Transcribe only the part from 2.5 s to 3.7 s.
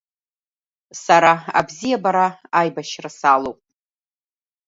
аибашьра салоуп…